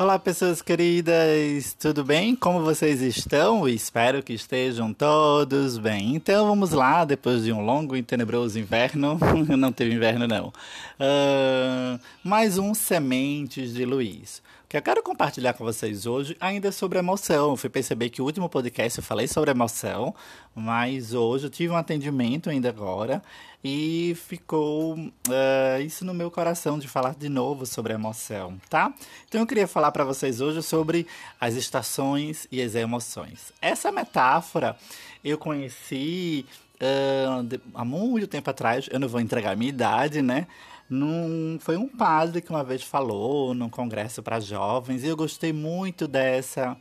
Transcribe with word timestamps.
Olá, 0.00 0.16
pessoas 0.16 0.62
queridas, 0.62 1.74
tudo 1.74 2.04
bem? 2.04 2.36
Como 2.36 2.62
vocês 2.62 3.02
estão? 3.02 3.68
Espero 3.68 4.22
que 4.22 4.32
estejam 4.32 4.94
todos 4.94 5.76
bem. 5.76 6.14
Então 6.14 6.46
vamos 6.46 6.70
lá, 6.70 7.04
depois 7.04 7.42
de 7.42 7.52
um 7.52 7.64
longo 7.64 7.96
e 7.96 8.02
tenebroso 8.04 8.60
inverno, 8.60 9.18
não 9.58 9.72
teve 9.72 9.92
inverno 9.92 10.28
não, 10.28 10.52
uh, 11.00 11.98
mais 12.22 12.58
um 12.58 12.74
Sementes 12.74 13.74
de 13.74 13.84
Luiz 13.84 14.40
que 14.68 14.76
eu 14.76 14.82
quero 14.82 15.02
compartilhar 15.02 15.54
com 15.54 15.64
vocês 15.64 16.04
hoje 16.04 16.36
ainda 16.38 16.68
é 16.68 16.70
sobre 16.70 16.98
emoção. 16.98 17.50
Eu 17.50 17.56
fui 17.56 17.70
perceber 17.70 18.10
que 18.10 18.20
o 18.20 18.24
último 18.24 18.50
podcast 18.50 18.98
eu 18.98 19.04
falei 19.04 19.26
sobre 19.26 19.50
emoção, 19.50 20.14
mas 20.54 21.14
hoje 21.14 21.46
eu 21.46 21.50
tive 21.50 21.72
um 21.72 21.76
atendimento 21.76 22.50
ainda 22.50 22.68
agora 22.68 23.22
e 23.64 24.14
ficou 24.26 24.94
uh, 24.94 25.80
isso 25.80 26.04
no 26.04 26.12
meu 26.12 26.30
coração 26.30 26.78
de 26.78 26.86
falar 26.86 27.14
de 27.14 27.30
novo 27.30 27.64
sobre 27.64 27.94
emoção, 27.94 28.60
tá? 28.68 28.92
Então 29.26 29.40
eu 29.40 29.46
queria 29.46 29.66
falar 29.66 29.90
para 29.90 30.04
vocês 30.04 30.42
hoje 30.42 30.62
sobre 30.62 31.06
as 31.40 31.54
estações 31.54 32.46
e 32.52 32.60
as 32.60 32.74
emoções. 32.74 33.52
Essa 33.62 33.90
metáfora 33.90 34.76
eu 35.24 35.38
conheci 35.38 36.44
uh, 36.82 37.60
há 37.74 37.84
muito 37.84 38.26
tempo 38.26 38.48
atrás, 38.50 38.88
eu 38.90 38.98
não 38.98 39.08
vou 39.08 39.20
entregar 39.20 39.52
a 39.52 39.56
minha 39.56 39.68
idade, 39.68 40.22
né? 40.22 40.46
Num, 40.88 41.58
foi 41.60 41.76
um 41.76 41.86
padre 41.86 42.40
que 42.40 42.50
uma 42.50 42.64
vez 42.64 42.82
falou 42.82 43.52
num 43.52 43.68
congresso 43.68 44.22
para 44.22 44.40
jovens 44.40 45.04
e 45.04 45.06
eu 45.06 45.16
gostei 45.16 45.52
muito 45.52 46.08
dessa, 46.08 46.76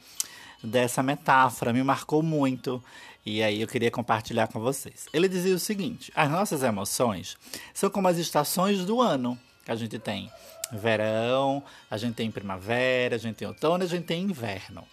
dessa 0.64 1.04
metáfora, 1.04 1.74
me 1.74 1.84
marcou 1.84 2.24
muito. 2.24 2.82
E 3.26 3.44
aí 3.44 3.62
eu 3.62 3.68
queria 3.68 3.92
compartilhar 3.92 4.48
com 4.48 4.62
vocês. 4.62 5.08
Ele 5.12 5.28
dizia 5.28 5.54
o 5.54 5.60
seguinte: 5.60 6.12
as 6.16 6.32
nossas 6.32 6.64
emoções 6.64 7.36
são 7.74 7.90
como 7.90 8.08
as 8.08 8.18
estações 8.18 8.86
do 8.86 9.02
ano 9.02 9.38
que 9.66 9.72
a 9.72 9.76
gente 9.76 10.00
tem. 10.00 10.32
Verão, 10.72 11.62
a 11.92 11.98
gente 11.98 12.16
tem 12.16 12.32
primavera, 12.32 13.16
a 13.16 13.20
gente 13.20 13.36
tem 13.36 13.48
outono, 13.48 13.84
a 13.84 13.88
gente 13.88 14.06
tem 14.06 14.24
inverno. 14.24 14.84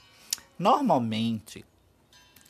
Normalmente, 0.59 1.65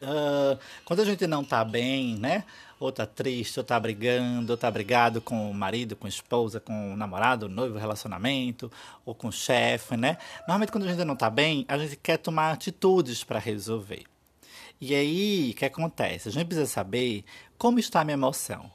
uh, 0.04 0.58
quando 0.84 1.00
a 1.00 1.04
gente 1.04 1.26
não 1.26 1.42
está 1.42 1.64
bem, 1.64 2.16
né? 2.16 2.44
ou 2.78 2.92
tá 2.92 3.06
triste, 3.06 3.58
ou 3.58 3.64
tá 3.64 3.78
brigando, 3.78 4.52
ou 4.52 4.56
tá 4.56 4.70
brigado 4.70 5.20
com 5.20 5.50
o 5.50 5.54
marido, 5.54 5.96
com 5.96 6.06
a 6.06 6.08
esposa, 6.08 6.60
com 6.60 6.92
o 6.92 6.96
namorado, 6.96 7.48
noivo, 7.48 7.78
relacionamento, 7.78 8.70
ou 9.04 9.14
com 9.14 9.28
o 9.28 9.32
chefe, 9.32 9.96
né? 9.96 10.18
Normalmente 10.40 10.72
quando 10.72 10.84
a 10.84 10.88
gente 10.88 11.04
não 11.04 11.16
tá 11.16 11.30
bem, 11.30 11.64
a 11.68 11.78
gente 11.78 11.96
quer 11.96 12.18
tomar 12.18 12.52
atitudes 12.52 13.24
para 13.24 13.38
resolver. 13.38 14.04
E 14.80 14.94
aí, 14.94 15.52
o 15.52 15.54
que 15.54 15.64
acontece? 15.64 16.28
A 16.28 16.32
gente 16.32 16.46
precisa 16.46 16.66
saber 16.66 17.24
como 17.56 17.78
está 17.78 18.00
a 18.00 18.04
minha 18.04 18.14
emoção. 18.14 18.70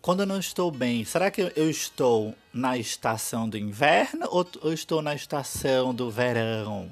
Quando 0.00 0.20
eu 0.20 0.26
não 0.26 0.38
estou 0.38 0.70
bem, 0.70 1.04
será 1.04 1.30
que 1.30 1.40
eu 1.40 1.70
estou 1.70 2.34
na 2.52 2.76
estação 2.76 3.48
do 3.48 3.56
inverno 3.56 4.26
ou 4.30 4.46
eu 4.62 4.72
estou 4.72 5.00
na 5.00 5.14
estação 5.14 5.94
do 5.94 6.10
verão? 6.10 6.90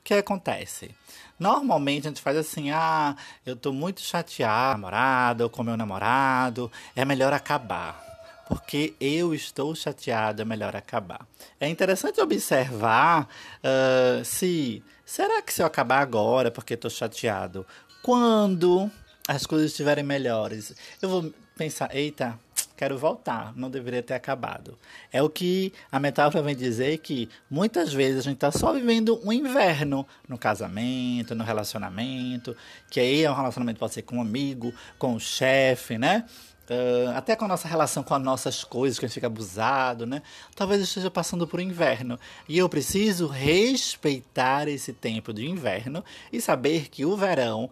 O 0.00 0.02
que 0.02 0.14
acontece? 0.14 0.94
Normalmente 1.38 2.06
a 2.06 2.10
gente 2.10 2.22
faz 2.22 2.36
assim: 2.36 2.70
ah, 2.70 3.14
eu 3.44 3.54
tô 3.54 3.72
muito 3.72 4.00
chateado, 4.00 4.72
namorado, 4.72 5.44
ou 5.44 5.50
com 5.50 5.62
meu 5.62 5.76
namorado, 5.76 6.70
é 6.96 7.04
melhor 7.04 7.32
acabar. 7.32 8.08
Porque 8.48 8.94
eu 9.00 9.32
estou 9.32 9.74
chateado, 9.74 10.42
é 10.42 10.44
melhor 10.44 10.74
acabar. 10.74 11.24
É 11.60 11.68
interessante 11.68 12.20
observar 12.20 13.28
uh, 13.62 14.24
se. 14.24 14.82
Será 15.04 15.40
que 15.40 15.52
se 15.52 15.62
eu 15.62 15.66
acabar 15.66 16.00
agora 16.00 16.50
porque 16.50 16.74
estou 16.74 16.90
chateado, 16.90 17.64
quando 18.02 18.90
as 19.28 19.46
coisas 19.46 19.70
estiverem 19.70 20.02
melhores, 20.02 20.74
eu 21.00 21.08
vou 21.08 21.34
pensar: 21.56 21.94
eita, 21.94 22.38
quero 22.80 22.96
voltar, 22.96 23.52
não 23.54 23.68
deveria 23.68 24.02
ter 24.02 24.14
acabado. 24.14 24.78
É 25.12 25.22
o 25.22 25.28
que 25.28 25.70
a 25.92 26.00
metáfora 26.00 26.42
vem 26.42 26.56
dizer 26.56 26.96
que 26.96 27.28
muitas 27.50 27.92
vezes 27.92 28.20
a 28.20 28.22
gente 28.22 28.36
está 28.36 28.50
só 28.50 28.72
vivendo 28.72 29.20
um 29.22 29.30
inverno 29.30 30.06
no 30.26 30.38
casamento, 30.38 31.34
no 31.34 31.44
relacionamento, 31.44 32.56
que 32.90 32.98
aí 32.98 33.22
é 33.22 33.30
um 33.30 33.34
relacionamento 33.34 33.78
pode 33.78 33.92
ser 33.92 34.00
com 34.00 34.16
um 34.16 34.22
amigo, 34.22 34.72
com 34.98 35.12
o 35.12 35.16
um 35.16 35.20
chefe, 35.20 35.98
né? 35.98 36.24
Uh, 36.70 37.10
até 37.14 37.36
com 37.36 37.44
a 37.44 37.48
nossa 37.48 37.68
relação 37.68 38.02
com 38.02 38.14
as 38.14 38.22
nossas 38.22 38.64
coisas, 38.64 38.98
que 38.98 39.04
a 39.04 39.08
gente 39.08 39.14
fica 39.14 39.26
abusado, 39.26 40.06
né? 40.06 40.22
Talvez 40.56 40.80
esteja 40.80 41.10
passando 41.10 41.46
por 41.46 41.60
um 41.60 41.62
inverno. 41.62 42.18
E 42.48 42.56
eu 42.56 42.66
preciso 42.66 43.26
respeitar 43.26 44.68
esse 44.68 44.94
tempo 44.94 45.34
de 45.34 45.46
inverno 45.46 46.02
e 46.32 46.40
saber 46.40 46.88
que 46.88 47.04
o 47.04 47.14
verão, 47.14 47.68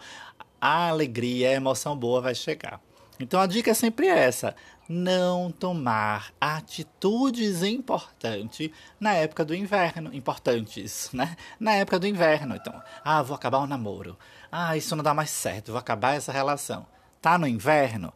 a 0.61 0.91
alegria, 0.91 1.49
a 1.49 1.55
emoção 1.55 1.97
boa 1.97 2.21
vai 2.21 2.35
chegar. 2.35 2.79
Então 3.21 3.41
a 3.41 3.47
dica 3.47 3.71
é 3.71 3.75
sempre 3.75 4.07
essa: 4.07 4.55
não 4.89 5.53
tomar 5.53 6.33
atitudes 6.41 7.63
importantes 7.63 8.71
na 8.99 9.13
época 9.13 9.45
do 9.45 9.55
inverno, 9.55 10.15
importantes, 10.15 11.11
né? 11.13 11.37
Na 11.61 11.75
época 11.75 11.99
do 11.99 12.07
inverno. 12.07 12.57
Então, 12.57 12.83
ah, 13.05 13.23
vou 13.23 13.37
acabar 13.37 13.59
o 13.59 13.67
namoro. 13.67 14.19
Ah, 14.51 14.77
isso 14.77 14.97
não 14.97 15.05
dá 15.05 15.13
mais 15.13 15.31
certo, 15.31 15.73
vou 15.73 15.79
acabar 15.79 16.15
essa 16.15 16.33
relação. 16.33 16.87
Tá 17.21 17.37
no 17.37 17.47
inverno? 17.47 18.13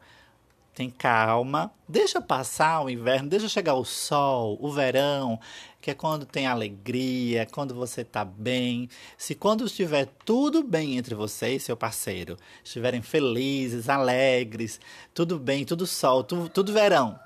Tem 0.75 0.89
calma, 0.89 1.71
deixa 1.87 2.21
passar 2.21 2.83
o 2.83 2.89
inverno, 2.89 3.29
deixa 3.29 3.49
chegar 3.49 3.75
o 3.75 3.85
sol, 3.85 4.57
o 4.61 4.73
verão, 4.73 5.39
que 5.83 5.91
é 5.91 5.95
quando 5.95 6.25
tem 6.25 6.47
alegria, 6.47 7.47
quando 7.47 7.75
você 7.75 8.01
está 8.01 8.25
bem. 8.25 8.89
Se 9.19 9.35
quando 9.35 9.67
estiver 9.67 10.07
tudo 10.25 10.63
bem 10.63 10.97
entre 10.97 11.15
você 11.15 11.57
e 11.57 11.61
seu 11.61 11.77
parceiro, 11.77 12.39
estiverem 12.65 13.03
felizes, 13.03 13.91
alegres, 13.91 14.81
tudo 15.13 15.39
bem, 15.39 15.65
tudo 15.65 15.87
sol, 15.87 16.25
tudo, 16.25 16.49
tudo 16.49 16.73
verão, 16.73 17.21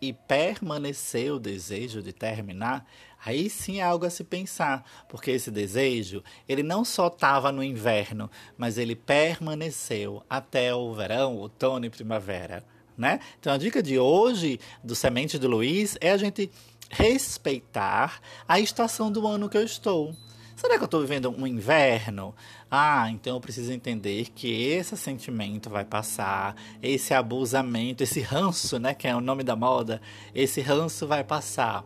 e 0.00 0.12
permanecer 0.12 1.32
o 1.32 1.40
desejo 1.40 2.02
de 2.02 2.12
terminar, 2.12 2.86
aí 3.24 3.50
sim 3.50 3.80
é 3.80 3.82
algo 3.82 4.06
a 4.06 4.10
se 4.10 4.22
pensar, 4.22 4.84
porque 5.08 5.32
esse 5.32 5.50
desejo, 5.50 6.22
ele 6.48 6.62
não 6.62 6.84
só 6.84 7.08
estava 7.08 7.50
no 7.50 7.64
inverno, 7.64 8.30
mas 8.56 8.78
ele 8.78 8.94
permaneceu 8.94 10.22
até 10.30 10.72
o 10.72 10.92
verão, 10.94 11.36
outono 11.36 11.84
e 11.84 11.90
primavera 11.90 12.64
né? 13.02 13.18
Então 13.40 13.52
a 13.52 13.58
dica 13.58 13.82
de 13.82 13.98
hoje 13.98 14.60
do 14.82 14.94
Semente 14.94 15.36
do 15.36 15.48
Luiz 15.48 15.98
é 16.00 16.12
a 16.12 16.16
gente 16.16 16.48
respeitar 16.88 18.20
a 18.46 18.60
estação 18.60 19.10
do 19.10 19.26
ano 19.26 19.48
que 19.48 19.56
eu 19.56 19.64
estou. 19.64 20.14
Será 20.54 20.76
que 20.76 20.82
eu 20.82 20.86
estou 20.86 21.00
vivendo 21.00 21.28
um 21.36 21.44
inverno? 21.44 22.32
Ah, 22.70 23.10
então 23.10 23.34
eu 23.34 23.40
preciso 23.40 23.72
entender 23.72 24.28
que 24.32 24.48
esse 24.62 24.96
sentimento 24.96 25.68
vai 25.68 25.84
passar, 25.84 26.54
esse 26.80 27.12
abusamento, 27.12 28.04
esse 28.04 28.20
ranço, 28.20 28.78
né, 28.78 28.94
que 28.94 29.08
é 29.08 29.16
o 29.16 29.20
nome 29.20 29.42
da 29.42 29.56
moda, 29.56 30.00
esse 30.32 30.60
ranço 30.60 31.04
vai 31.04 31.24
passar. 31.24 31.84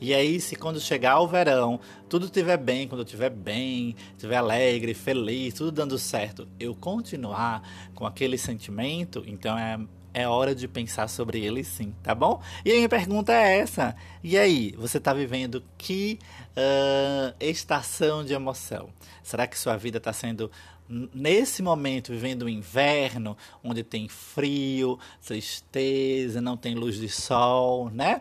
E 0.00 0.14
aí, 0.14 0.40
se 0.40 0.54
quando 0.54 0.80
chegar 0.80 1.20
o 1.20 1.26
verão, 1.26 1.80
tudo 2.08 2.26
estiver 2.26 2.56
bem, 2.56 2.86
quando 2.86 3.00
eu 3.00 3.04
estiver 3.04 3.30
bem, 3.30 3.96
estiver 4.12 4.36
alegre, 4.36 4.94
feliz, 4.94 5.54
tudo 5.54 5.72
dando 5.72 5.98
certo, 5.98 6.46
eu 6.60 6.74
continuar 6.74 7.62
com 7.94 8.06
aquele 8.06 8.38
sentimento, 8.38 9.24
então 9.26 9.58
é 9.58 9.78
é 10.14 10.28
hora 10.28 10.54
de 10.54 10.68
pensar 10.68 11.08
sobre 11.08 11.44
ele 11.44 11.64
sim, 11.64 11.94
tá 12.02 12.14
bom? 12.14 12.40
E 12.64 12.70
a 12.70 12.74
minha 12.74 12.88
pergunta 12.88 13.32
é 13.32 13.58
essa: 13.58 13.96
e 14.22 14.36
aí, 14.38 14.74
você 14.76 14.98
está 14.98 15.12
vivendo 15.12 15.62
que 15.78 16.18
uh, 16.56 17.34
estação 17.40 18.24
de 18.24 18.32
emoção? 18.32 18.90
Será 19.22 19.46
que 19.46 19.58
sua 19.58 19.76
vida 19.76 19.98
está 19.98 20.12
sendo 20.12 20.50
nesse 20.88 21.62
momento 21.62 22.12
vivendo 22.12 22.42
o 22.42 22.48
inverno, 22.48 23.36
onde 23.64 23.82
tem 23.82 24.08
frio, 24.08 24.98
tristeza, 25.24 26.40
não 26.40 26.56
tem 26.56 26.74
luz 26.74 26.96
de 26.96 27.08
sol, 27.08 27.90
né? 27.90 28.20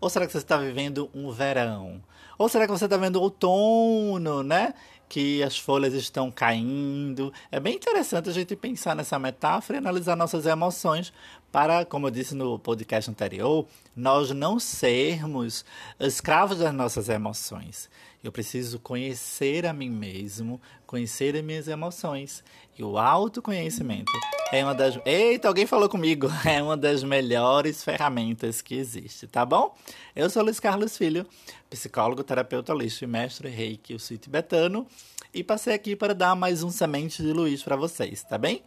Ou 0.00 0.08
será 0.08 0.26
que 0.26 0.32
você 0.32 0.38
está 0.38 0.56
vivendo 0.56 1.10
um 1.12 1.30
verão? 1.30 2.00
Ou 2.38 2.48
será 2.48 2.66
que 2.66 2.72
você 2.72 2.84
está 2.84 2.96
vendo 2.96 3.20
outono, 3.20 4.44
né? 4.44 4.72
Que 5.08 5.42
as 5.42 5.58
folhas 5.58 5.92
estão 5.92 6.30
caindo. 6.30 7.32
É 7.50 7.58
bem 7.58 7.74
interessante 7.74 8.28
a 8.28 8.32
gente 8.32 8.54
pensar 8.54 8.94
nessa 8.94 9.18
metáfora 9.18 9.78
e 9.78 9.80
analisar 9.80 10.14
nossas 10.14 10.46
emoções 10.46 11.12
para, 11.50 11.84
como 11.84 12.06
eu 12.06 12.10
disse 12.12 12.34
no 12.34 12.58
podcast 12.58 13.10
anterior, 13.10 13.66
nós 13.96 14.30
não 14.30 14.60
sermos 14.60 15.64
escravos 15.98 16.58
das 16.58 16.72
nossas 16.72 17.08
emoções. 17.08 17.90
Eu 18.22 18.30
preciso 18.30 18.78
conhecer 18.78 19.66
a 19.66 19.72
mim 19.72 19.90
mesmo, 19.90 20.60
conhecer 20.86 21.34
as 21.34 21.42
minhas 21.42 21.66
emoções. 21.66 22.44
E 22.78 22.84
o 22.84 22.98
autoconhecimento 22.98 24.12
é 24.52 24.64
uma 24.64 24.74
das. 24.74 24.98
Eita, 25.04 25.48
alguém 25.48 25.66
falou 25.66 25.88
comigo! 25.88 26.28
É 26.44 26.62
uma 26.62 26.76
das 26.76 27.02
melhores 27.02 27.84
ferramentas 27.84 28.62
que 28.62 28.74
existe, 28.74 29.26
tá 29.26 29.44
bom? 29.44 29.76
Eu 30.16 30.30
sou 30.30 30.42
Luiz 30.42 30.58
Carlos 30.58 30.96
Filho, 30.96 31.26
psicólogo, 31.68 32.24
terapeuta 32.24 32.72
holístico 32.72 33.04
e 33.04 33.08
mestre 33.08 33.48
reiki, 33.48 33.94
o 33.94 33.98
sítio 33.98 34.24
tibetano. 34.24 34.86
E 35.34 35.44
passei 35.44 35.74
aqui 35.74 35.94
para 35.94 36.14
dar 36.14 36.34
mais 36.34 36.62
um 36.62 36.70
semente 36.70 37.22
de 37.22 37.32
Luiz 37.32 37.62
para 37.62 37.76
vocês, 37.76 38.22
tá 38.24 38.38
bem? 38.38 38.62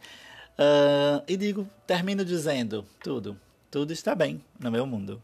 Uh, 0.52 1.22
e 1.26 1.36
digo, 1.36 1.68
termino 1.86 2.24
dizendo 2.24 2.84
tudo. 3.02 3.36
Tudo 3.70 3.92
está 3.92 4.14
bem 4.14 4.42
no 4.60 4.70
meu 4.70 4.86
mundo. 4.86 5.20